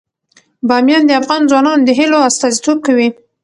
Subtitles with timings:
[0.67, 3.07] بامیان د افغان ځوانانو د هیلو استازیتوب کوي.